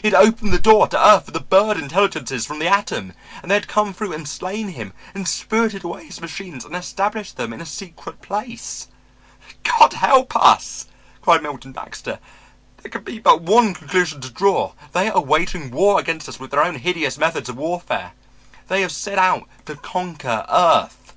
He 0.00 0.08
had 0.08 0.14
opened 0.14 0.52
the 0.52 0.60
door 0.60 0.86
to 0.86 1.08
earth 1.08 1.24
for 1.24 1.30
the 1.32 1.40
bird 1.40 1.76
intelligences 1.76 2.46
from 2.46 2.60
the 2.60 2.68
atom 2.68 3.14
and 3.42 3.50
they 3.50 3.56
had 3.56 3.66
come 3.66 3.92
through 3.92 4.12
and 4.12 4.28
slain 4.28 4.68
him 4.68 4.92
and 5.12 5.26
spirited 5.26 5.82
away 5.82 6.06
his 6.06 6.20
machines 6.20 6.64
and 6.64 6.76
established 6.76 7.36
them 7.36 7.52
in 7.52 7.60
a 7.60 7.66
secret 7.66 8.22
place! 8.22 8.86
"God 9.64 9.94
help 9.94 10.36
us," 10.36 10.86
cried 11.20 11.42
Milton 11.42 11.72
Baxter, 11.72 12.20
"there 12.80 12.92
can 12.92 13.02
be 13.02 13.18
but 13.18 13.42
one 13.42 13.74
conclusion 13.74 14.20
to 14.20 14.30
draw. 14.30 14.74
They 14.92 15.08
are 15.10 15.20
waging 15.20 15.72
war 15.72 15.98
against 15.98 16.28
us 16.28 16.38
with 16.38 16.52
their 16.52 16.62
own 16.62 16.76
hideous 16.76 17.18
methods 17.18 17.48
of 17.48 17.56
warfare; 17.56 18.12
they 18.68 18.82
have 18.82 18.92
set 18.92 19.18
out 19.18 19.48
to 19.66 19.74
conquer 19.74 20.46
earth!" 20.48 21.14